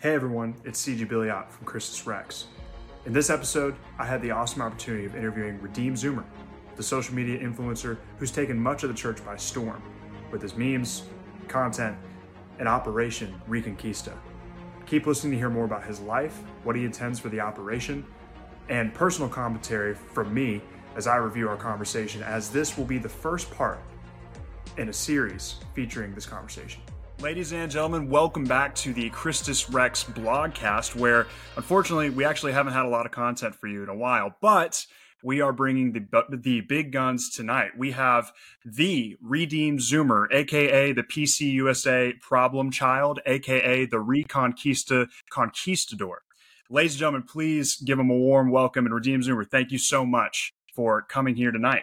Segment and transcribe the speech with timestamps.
[0.00, 2.46] Hey everyone, it's CG Billiot from Christus Rex.
[3.04, 6.24] In this episode, I had the awesome opportunity of interviewing Redeemed Zoomer,
[6.76, 9.82] the social media influencer who's taken much of the church by storm
[10.30, 11.02] with his memes,
[11.48, 11.98] content,
[12.58, 14.14] and Operation Reconquista.
[14.86, 18.02] Keep listening to hear more about his life, what he intends for the operation,
[18.70, 20.62] and personal commentary from me
[20.96, 23.82] as I review our conversation, as this will be the first part
[24.78, 26.80] in a series featuring this conversation.
[27.22, 32.72] Ladies and gentlemen, welcome back to the Christus Rex blogcast, where unfortunately we actually haven't
[32.72, 34.86] had a lot of content for you in a while, but
[35.22, 37.72] we are bringing the the big guns tonight.
[37.76, 38.32] We have
[38.64, 46.20] the Redeemed Zoomer, aka the PC USA problem child, aka the Reconquista Conquistador.
[46.70, 49.46] Ladies and gentlemen, please give him a warm welcome and Redeemed Zoomer.
[49.46, 51.82] Thank you so much for coming here tonight.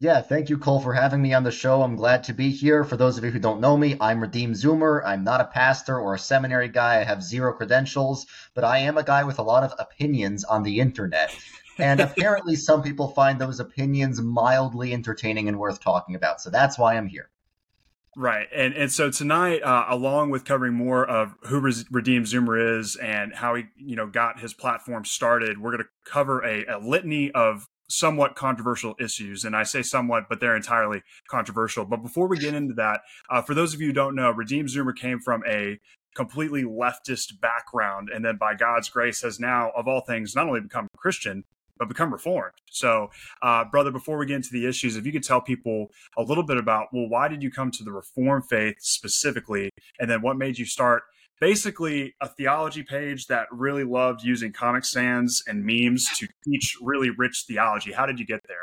[0.00, 1.82] Yeah, thank you, Cole, for having me on the show.
[1.82, 2.84] I'm glad to be here.
[2.84, 5.02] For those of you who don't know me, I'm Redeemed Zoomer.
[5.04, 7.00] I'm not a pastor or a seminary guy.
[7.00, 10.62] I have zero credentials, but I am a guy with a lot of opinions on
[10.62, 11.36] the internet.
[11.78, 16.40] And apparently, some people find those opinions mildly entertaining and worth talking about.
[16.40, 17.28] So that's why I'm here.
[18.16, 22.96] Right, and and so tonight, uh, along with covering more of who Redeemed Zoomer is
[22.96, 26.78] and how he, you know, got his platform started, we're going to cover a, a
[26.78, 29.44] litany of somewhat controversial issues.
[29.44, 31.84] And I say somewhat, but they're entirely controversial.
[31.84, 34.68] But before we get into that, uh, for those of you who don't know, Redeemed
[34.68, 35.78] Zoomer came from a
[36.14, 40.60] completely leftist background and then by God's grace has now, of all things, not only
[40.60, 41.44] become Christian,
[41.78, 42.54] but become reformed.
[42.70, 46.22] So, uh, brother, before we get into the issues, if you could tell people a
[46.22, 49.70] little bit about, well, why did you come to the Reformed faith specifically?
[50.00, 51.04] And then what made you start
[51.40, 57.10] basically a theology page that really loved using Comic Sans and memes to teach really
[57.10, 57.92] rich theology.
[57.92, 58.62] How did you get there?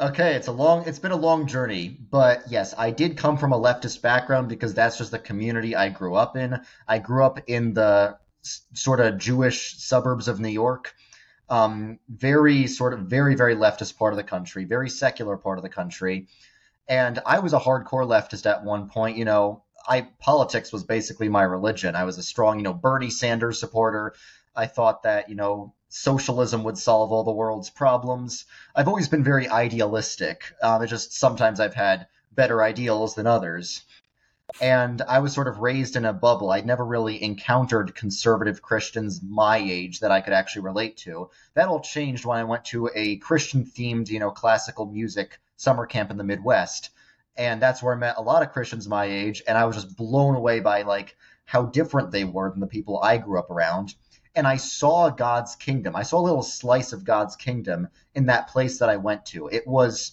[0.00, 3.52] Okay, it's a long it's been a long journey, but yes, I did come from
[3.52, 6.58] a leftist background because that's just the community I grew up in.
[6.88, 10.94] I grew up in the sort of Jewish suburbs of New York.
[11.50, 15.62] Um, very sort of very very leftist part of the country, very secular part of
[15.62, 16.28] the country.
[16.88, 21.28] And I was a hardcore leftist at one point, you know, I politics was basically
[21.28, 21.94] my religion.
[21.94, 24.14] I was a strong, you know, Bernie Sanders supporter.
[24.54, 28.44] I thought that, you know, socialism would solve all the world's problems.
[28.74, 30.44] I've always been very idealistic.
[30.62, 33.82] Um, it's just sometimes I've had better ideals than others.
[34.60, 36.50] And I was sort of raised in a bubble.
[36.50, 41.30] I'd never really encountered conservative Christians my age that I could actually relate to.
[41.54, 45.86] That all changed when I went to a Christian themed, you know, classical music summer
[45.86, 46.90] camp in the Midwest
[47.40, 49.96] and that's where I met a lot of Christians my age, and I was just
[49.96, 53.94] blown away by like how different they were than the people I grew up around.
[54.36, 55.96] And I saw God's kingdom.
[55.96, 59.48] I saw a little slice of God's kingdom in that place that I went to.
[59.48, 60.12] It was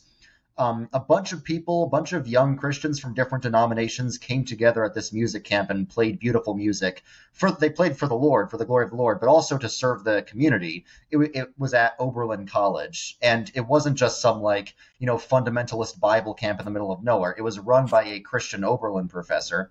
[0.59, 4.83] um, a bunch of people, a bunch of young Christians from different denominations came together
[4.83, 7.03] at this music camp and played beautiful music.
[7.33, 9.69] For they played for the Lord, for the glory of the Lord, but also to
[9.69, 10.85] serve the community.
[11.11, 15.99] It, it was at Oberlin College, and it wasn't just some like you know fundamentalist
[15.99, 17.35] Bible camp in the middle of nowhere.
[17.37, 19.69] It was run by a Christian Oberlin professor.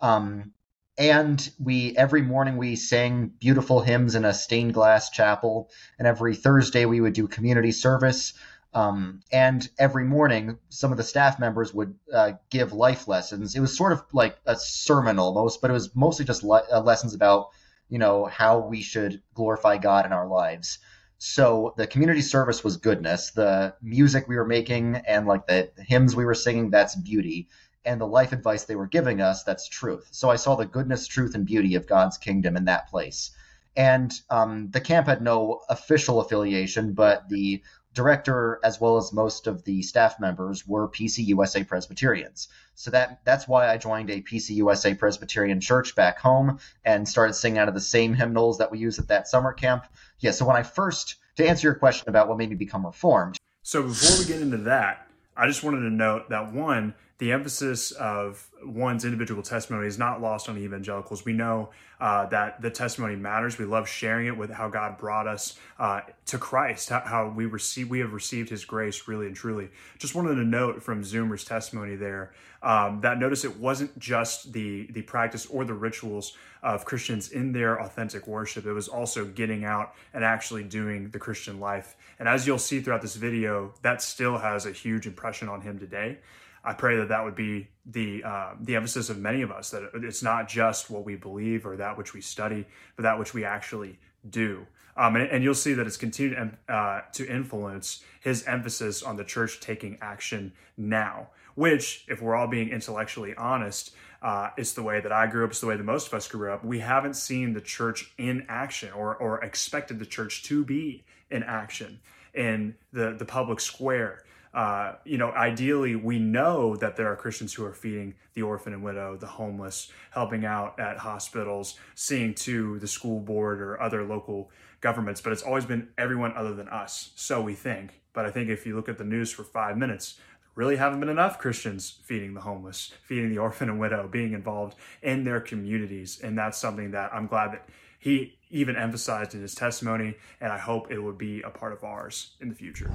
[0.00, 0.52] Um,
[0.98, 6.36] and we every morning we sang beautiful hymns in a stained glass chapel and every
[6.36, 8.34] thursday we would do community service
[8.74, 13.54] um, and every morning, some of the staff members would uh, give life lessons.
[13.54, 16.80] It was sort of like a sermon almost, but it was mostly just le- uh,
[16.80, 17.50] lessons about,
[17.90, 20.78] you know, how we should glorify God in our lives.
[21.18, 23.30] So the community service was goodness.
[23.30, 27.48] The music we were making and like the, hymns we were singing, that's beauty.
[27.84, 30.08] And the life advice they were giving us, that's truth.
[30.12, 33.32] So I saw the goodness, truth, and beauty of God's kingdom in that place.
[33.76, 37.62] And um, the camp had no official affiliation, but the
[37.94, 42.48] director as well as most of the staff members were PCUSA Presbyterians.
[42.74, 47.58] So that that's why I joined a PCUSA Presbyterian church back home and started singing
[47.58, 49.86] out of the same hymnals that we used at that summer camp.
[50.20, 53.38] Yeah, so when I first to answer your question about what made me become reformed.
[53.62, 55.06] So before we get into that,
[55.36, 60.20] I just wanted to note that one, the emphasis of one's individual testimony is not
[60.20, 61.24] lost on evangelicals.
[61.24, 61.70] We know
[62.00, 63.58] uh, that the testimony matters.
[63.58, 67.88] We love sharing it with how God brought us uh, to Christ, how, we receive
[67.88, 69.68] we have received His grace really and truly.
[70.00, 74.88] Just wanted to note from Zoomer's testimony there um, that notice it wasn't just the
[74.90, 78.66] the practice or the rituals of Christians in their authentic worship.
[78.66, 81.94] It was also getting out and actually doing the Christian life.
[82.18, 85.78] And as you'll see throughout this video, that still has a huge impression on him
[85.78, 86.18] today.
[86.64, 89.90] I pray that that would be the uh, the emphasis of many of us that
[89.94, 92.66] it's not just what we believe or that which we study,
[92.96, 93.98] but that which we actually
[94.28, 94.66] do.
[94.96, 99.24] Um, and, and, you'll see that it's continued uh, to influence his emphasis on the
[99.24, 105.00] church taking action now, which, if we're all being intellectually honest, uh, it's the way
[105.00, 106.62] that I grew up, it's the way that most of us grew up.
[106.62, 111.42] We haven't seen the church in action or, or expected the church to be in
[111.42, 112.00] action
[112.34, 114.22] in the, the public square.
[114.54, 118.74] Uh, you know, ideally, we know that there are Christians who are feeding the orphan
[118.74, 124.04] and widow, the homeless, helping out at hospitals, seeing to the school board or other
[124.04, 124.50] local
[124.80, 127.12] governments, but it's always been everyone other than us.
[127.14, 128.00] So we think.
[128.12, 130.18] But I think if you look at the news for five minutes,
[130.54, 134.76] really haven't been enough Christians feeding the homeless, feeding the orphan and widow, being involved
[135.00, 136.20] in their communities.
[136.22, 137.68] And that's something that I'm glad that
[138.02, 141.84] he even emphasized in his testimony, and I hope it would be a part of
[141.84, 142.90] ours in the future.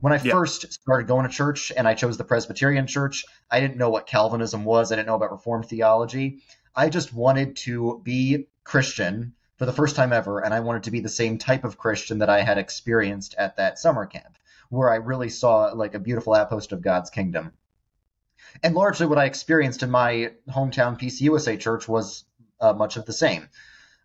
[0.00, 0.32] When I yeah.
[0.32, 4.06] first started going to church and I chose the Presbyterian church, I didn't know what
[4.06, 4.90] Calvinism was.
[4.90, 6.38] I didn't know about Reformed theology.
[6.74, 10.90] I just wanted to be Christian for the first time ever, and I wanted to
[10.90, 14.38] be the same type of Christian that I had experienced at that summer camp,
[14.70, 17.52] where I really saw like a beautiful outpost of God's kingdom.
[18.62, 22.24] And largely what I experienced in my hometown PCUSA church was
[22.58, 23.50] uh, much of the same.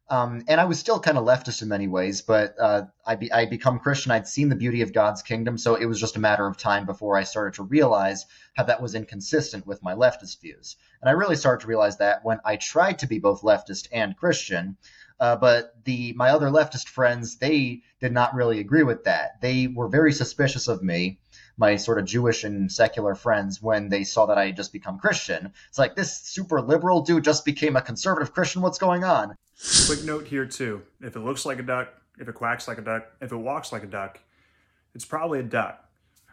[0.07, 3.31] Um, and I was still kind of leftist in many ways, but uh, I be,
[3.31, 4.12] I become Christian.
[4.12, 6.86] I'd seen the beauty of God's kingdom, so it was just a matter of time
[6.86, 8.25] before I started to realize
[8.56, 10.75] how that was inconsistent with my leftist views.
[11.02, 14.16] And I really started to realize that when I tried to be both leftist and
[14.16, 14.78] Christian.
[15.19, 19.40] Uh, but the my other leftist friends, they did not really agree with that.
[19.42, 21.19] They were very suspicious of me
[21.57, 25.00] my sort of Jewish and secular friends when they saw that I had just become
[25.00, 25.54] Christian.
[25.69, 28.62] It's like this super liberal dude just became a conservative Christian.
[28.62, 29.36] What's going on?
[29.86, 32.81] Quick note here too: if it looks like a duck, if it quacks like a
[32.81, 34.19] duck, if it walks like a duck,
[34.94, 35.81] it's probably a duck.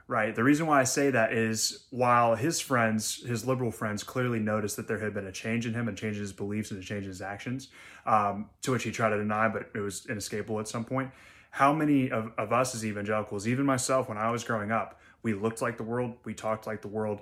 [0.09, 0.35] Right.
[0.35, 4.77] The reason why I say that is while his friends, his liberal friends, clearly noticed
[4.77, 6.85] that there had been a change in him, and change in his beliefs, and a
[6.85, 7.69] change in his actions,
[8.05, 11.11] um, to which he tried to deny, but it was inescapable at some point.
[11.51, 15.35] How many of, of us as evangelicals, even myself when I was growing up, we
[15.35, 17.21] looked like the world, we talked like the world.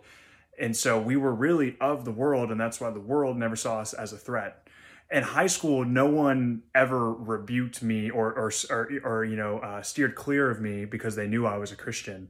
[0.59, 3.81] And so we were really of the world, and that's why the world never saw
[3.81, 4.69] us as a threat.
[5.11, 9.83] In high school, no one ever rebuked me or, or, or, or you know, uh,
[9.83, 12.29] steered clear of me because they knew I was a Christian.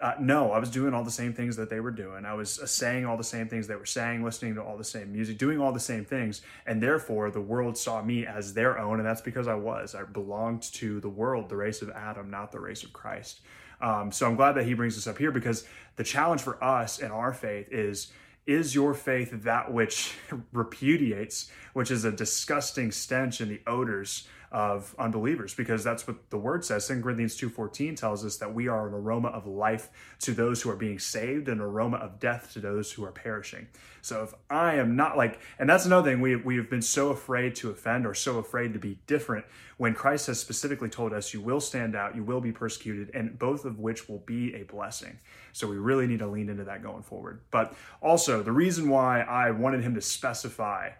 [0.00, 2.24] Uh, no, I was doing all the same things that they were doing.
[2.24, 4.84] I was uh, saying all the same things they were saying, listening to all the
[4.84, 6.42] same music, doing all the same things.
[6.66, 9.00] And therefore, the world saw me as their own.
[9.00, 9.96] And that's because I was.
[9.96, 13.40] I belonged to the world, the race of Adam, not the race of Christ.
[13.80, 15.66] Um, so I'm glad that he brings this up here because
[15.96, 18.12] the challenge for us in our faith is
[18.46, 20.14] is your faith that which
[20.52, 26.38] repudiates, which is a disgusting stench in the odors of unbelievers because that's what the
[26.38, 26.86] word says.
[26.88, 29.90] 2 Corinthians 2.14 tells us that we are an aroma of life
[30.20, 33.68] to those who are being saved, an aroma of death to those who are perishing.
[34.00, 37.10] So if I am not like, and that's another thing, we, we have been so
[37.10, 39.44] afraid to offend or so afraid to be different
[39.76, 43.38] when Christ has specifically told us you will stand out, you will be persecuted, and
[43.38, 45.18] both of which will be a blessing.
[45.52, 47.42] So we really need to lean into that going forward.
[47.50, 50.90] But also, the reason why I wanted him to specify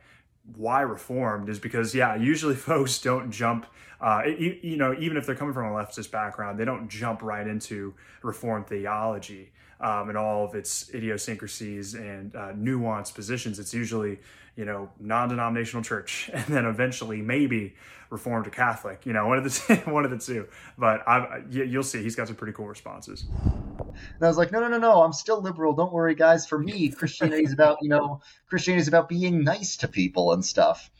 [0.57, 3.67] why reformed is because yeah usually folks don't jump
[4.01, 7.21] uh, you, you, know even if they're coming from a leftist background they don't jump
[7.23, 9.51] right into reformed theology
[9.81, 13.59] um, and all of its idiosyncrasies and uh, nuanced positions.
[13.59, 14.19] It's usually
[14.57, 17.75] you know non-denominational church and then eventually maybe
[18.11, 20.49] reformed to catholic you know one of the two, one of the two.
[20.77, 23.27] But i you'll see he's got some pretty cool responses
[24.15, 25.75] and I was like, no, no, no, no, I'm still liberal.
[25.75, 26.47] Don't worry, guys.
[26.47, 30.45] For me, Christianity is about, you know, Christianity is about being nice to people and
[30.45, 30.91] stuff.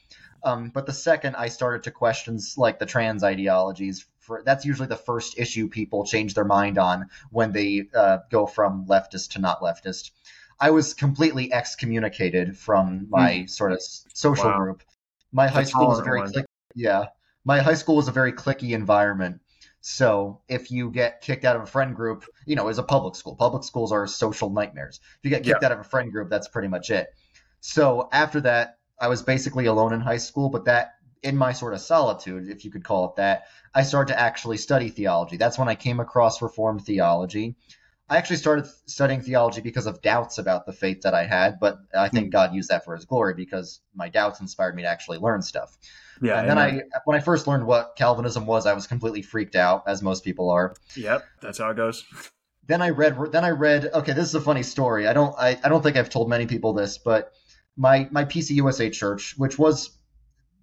[0.45, 4.89] Um, but the second I started to question like the trans ideologies, for that's usually
[4.89, 9.41] the first issue people change their mind on when they uh, go from leftist to
[9.41, 10.11] not leftist.
[10.61, 13.51] I was completely excommunicated from my mm.
[13.51, 14.59] sort of social wow.
[14.59, 14.83] group.
[15.33, 17.07] My high school was a very click- yeah.
[17.45, 19.41] My high school was a very cliquey environment
[19.81, 23.15] so if you get kicked out of a friend group, you know, as a public
[23.15, 25.01] school, public schools are social nightmares.
[25.03, 25.67] If you get kicked yeah.
[25.67, 27.09] out of a friend group, that's pretty much it.
[27.61, 31.75] So after that, I was basically alone in high school, but that in my sort
[31.75, 33.45] of solitude, if you could call it that,
[33.75, 35.37] I started to actually study theology.
[35.37, 37.57] That's when I came across Reformed theology.
[38.11, 41.79] I actually started studying theology because of doubts about the faith that I had, but
[41.97, 42.31] I think hmm.
[42.31, 45.77] God used that for his glory because my doubts inspired me to actually learn stuff.
[46.23, 46.41] Yeah.
[46.41, 49.85] And then I, when I first learned what Calvinism was, I was completely freaked out,
[49.87, 50.75] as most people are.
[50.97, 52.05] Yep, that's how it goes.
[52.67, 53.17] Then I read.
[53.33, 53.89] Then I read.
[53.95, 55.09] Okay, this is a funny story.
[55.09, 55.35] I don't.
[55.39, 57.33] I, I don't think I've told many people this, but
[57.79, 59.97] my my PCUSA church, which was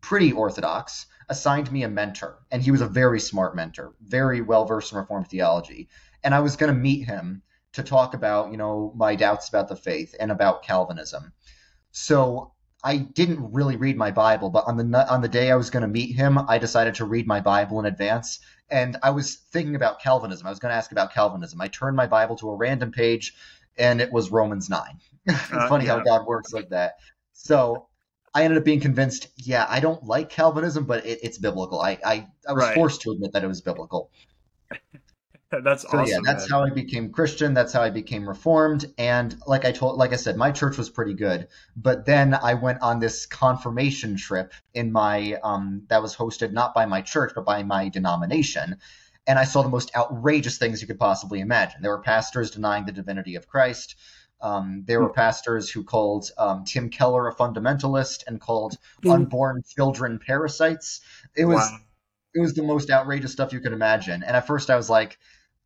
[0.02, 4.66] pretty orthodox, assigned me a mentor, and he was a very smart mentor, very well
[4.66, 5.90] versed in Reformed theology.
[6.25, 9.70] And I was going to meet him to talk about, you know, my doubts about
[9.70, 11.32] the faith and about Calvinism.
[11.91, 12.51] So
[12.86, 15.82] I didn't really read my Bible, but on the on the day I was going
[15.82, 18.39] to meet him, I decided to read my Bible in advance,
[18.70, 20.46] and I was thinking about Calvinism.
[20.46, 21.60] I was going to ask about Calvinism.
[21.60, 23.34] I turned my Bible to a random page,
[23.75, 25.00] and it was Romans nine.
[25.25, 25.98] it's uh, funny yeah.
[25.98, 26.98] how God works like that.
[27.34, 27.88] So
[28.36, 29.29] I ended up being convinced.
[29.36, 31.82] Yeah, I don't like Calvinism, but it, it's biblical.
[31.82, 32.75] I I, I was right.
[32.75, 34.12] forced to admit that it was biblical.
[35.64, 36.60] That's so awesome, yeah that's man.
[36.60, 40.16] how i became christian that's how i became reformed and like i told like i
[40.16, 44.92] said my church was pretty good but then i went on this confirmation trip in
[44.92, 48.78] my um that was hosted not by my church but by my denomination
[49.28, 52.86] and i saw the most outrageous things you could possibly imagine there were pastors denying
[52.86, 53.96] the divinity of christ
[54.42, 55.14] um, there were hmm.
[55.14, 59.12] pastors who called um, Tim Keller a fundamentalist and called mm.
[59.12, 61.02] unborn children parasites.
[61.36, 61.78] It was wow.
[62.36, 64.22] It was the most outrageous stuff you could imagine.
[64.22, 65.18] And at first, I was like,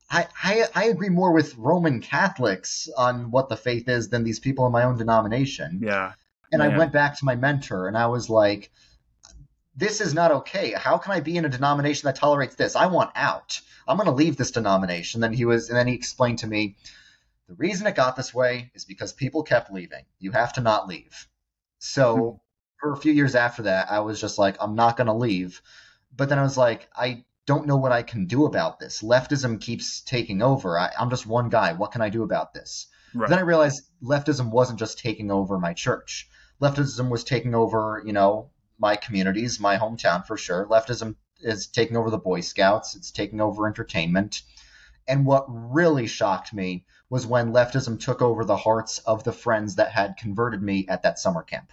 [0.09, 4.39] I, I, I agree more with Roman Catholics on what the faith is than these
[4.39, 5.81] people in my own denomination.
[5.83, 6.13] Yeah.
[6.51, 8.71] And I went back to my mentor and I was like,
[9.75, 10.71] this is not okay.
[10.71, 12.75] How can I be in a denomination that tolerates this?
[12.75, 13.61] I want out.
[13.87, 15.21] I'm going to leave this denomination.
[15.21, 16.75] Then he was, and then he explained to me,
[17.47, 20.05] the reason it got this way is because people kept leaving.
[20.19, 21.27] You have to not leave.
[21.77, 22.37] So hmm.
[22.79, 25.61] for a few years after that, I was just like, I'm not going to leave.
[26.15, 29.01] But then I was like, I don't know what I can do about this.
[29.01, 30.77] Leftism keeps taking over.
[30.77, 31.73] I, am just one guy.
[31.73, 32.87] What can I do about this?
[33.13, 33.29] Right.
[33.29, 36.29] Then I realized leftism wasn't just taking over my church.
[36.61, 40.67] Leftism was taking over, you know, my communities, my hometown for sure.
[40.67, 42.95] Leftism is taking over the Boy Scouts.
[42.95, 44.41] It's taking over entertainment.
[45.07, 49.75] And what really shocked me was when leftism took over the hearts of the friends
[49.75, 51.71] that had converted me at that summer camp.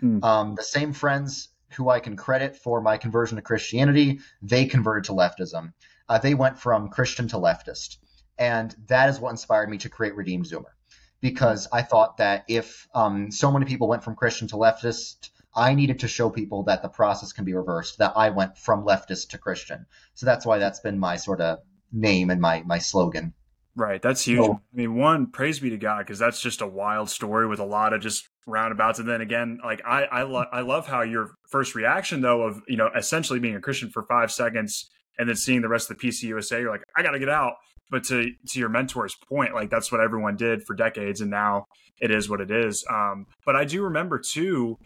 [0.00, 0.22] Mm.
[0.22, 5.04] Um, the same friends who I can credit for my conversion to Christianity, they converted
[5.04, 5.72] to leftism.
[6.08, 7.96] Uh, they went from Christian to leftist.
[8.38, 10.74] And that is what inspired me to create Redeemed Zoomer.
[11.20, 15.74] Because I thought that if um, so many people went from Christian to leftist, I
[15.74, 19.30] needed to show people that the process can be reversed, that I went from leftist
[19.30, 19.86] to Christian.
[20.14, 23.32] So that's why that's been my sort of name and my, my slogan.
[23.74, 24.00] Right.
[24.00, 24.44] That's huge.
[24.44, 27.58] So, I mean, one, praise be to God, because that's just a wild story with
[27.58, 28.98] a lot of just roundabouts.
[28.98, 32.60] And then again, like I I, lo- I love how your first reaction though of
[32.68, 34.88] you know essentially being a Christian for five seconds
[35.18, 37.54] and then seeing the rest of the PCUSA, you're like, I got to get out.
[37.90, 41.66] But to to your mentor's point, like that's what everyone did for decades, and now
[42.00, 42.84] it is what it is.
[42.90, 44.76] Um, but I do remember too.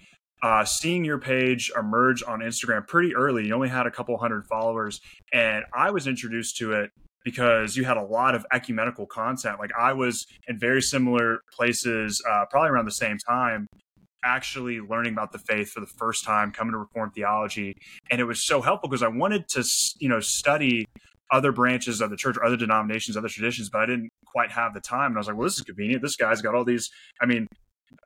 [0.42, 4.46] Uh, seeing your page emerge on Instagram pretty early, you only had a couple hundred
[4.46, 4.98] followers,
[5.34, 6.90] and I was introduced to it
[7.24, 9.58] because you had a lot of ecumenical content.
[9.58, 13.66] Like I was in very similar places, uh, probably around the same time,
[14.24, 17.74] actually learning about the faith for the first time, coming to Reformed theology,
[18.10, 19.64] and it was so helpful because I wanted to,
[19.98, 20.84] you know, study
[21.30, 24.80] other branches of the church, other denominations, other traditions, but I didn't quite have the
[24.80, 25.12] time.
[25.12, 26.02] And I was like, well, this is convenient.
[26.02, 26.90] This guy's got all these.
[27.20, 27.46] I mean,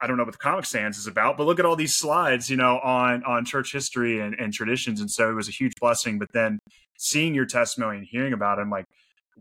[0.01, 2.51] I don't know what the Comic Sans is about, but look at all these slides,
[2.51, 5.01] you know, on on church history and, and traditions.
[5.01, 6.19] And so it was a huge blessing.
[6.19, 6.59] But then
[6.99, 8.87] seeing your testimony and hearing about it, I'm like,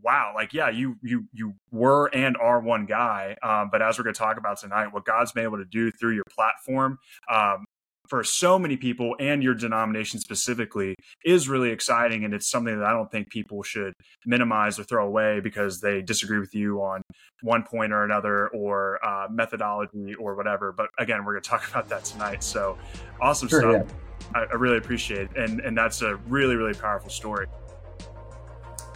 [0.02, 3.36] wow, like yeah, you you you were and are one guy.
[3.44, 5.92] Um, but as we're going to talk about tonight, what God's been able to do
[5.92, 7.00] through your platform.
[7.32, 7.66] Um,
[8.08, 12.86] for so many people and your denomination specifically is really exciting and it's something that
[12.86, 13.94] i don't think people should
[14.26, 17.02] minimize or throw away because they disagree with you on
[17.42, 21.70] one point or another or uh, methodology or whatever but again we're going to talk
[21.70, 22.78] about that tonight so
[23.22, 23.88] awesome sure, stuff
[24.34, 24.40] yeah.
[24.40, 27.48] I, I really appreciate it and and that's a really really powerful story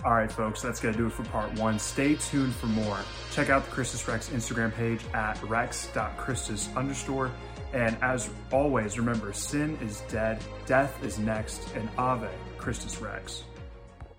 [0.05, 1.79] all right, folks, that's going to do it for part one.
[1.79, 2.99] Stay tuned for more.
[3.31, 7.31] Check out the Christus Rex Instagram page at rex.christus underscore.
[7.73, 13.43] And as always, remember, sin is dead, death is next, and Ave Christus Rex.